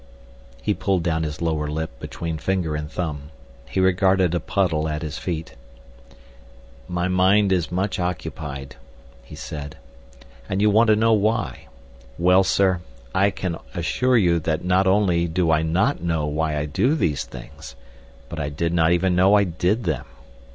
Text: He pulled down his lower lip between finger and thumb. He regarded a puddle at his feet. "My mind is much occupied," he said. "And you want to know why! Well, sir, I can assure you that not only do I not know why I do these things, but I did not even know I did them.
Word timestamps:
He 0.63 0.73
pulled 0.73 1.03
down 1.03 1.21
his 1.21 1.43
lower 1.43 1.67
lip 1.67 1.91
between 1.99 2.39
finger 2.39 2.75
and 2.75 2.91
thumb. 2.91 3.29
He 3.69 3.79
regarded 3.79 4.33
a 4.33 4.39
puddle 4.39 4.89
at 4.89 5.03
his 5.03 5.19
feet. 5.19 5.53
"My 6.87 7.07
mind 7.07 7.51
is 7.51 7.71
much 7.71 7.99
occupied," 7.99 8.77
he 9.23 9.35
said. 9.35 9.77
"And 10.49 10.59
you 10.59 10.71
want 10.71 10.87
to 10.87 10.95
know 10.95 11.13
why! 11.13 11.67
Well, 12.17 12.43
sir, 12.43 12.81
I 13.13 13.29
can 13.29 13.57
assure 13.75 14.17
you 14.17 14.39
that 14.39 14.65
not 14.65 14.87
only 14.87 15.27
do 15.27 15.51
I 15.51 15.61
not 15.61 16.01
know 16.01 16.25
why 16.25 16.57
I 16.57 16.65
do 16.65 16.95
these 16.95 17.23
things, 17.23 17.75
but 18.27 18.39
I 18.39 18.49
did 18.49 18.73
not 18.73 18.91
even 18.91 19.15
know 19.15 19.35
I 19.35 19.43
did 19.43 19.83
them. 19.83 20.05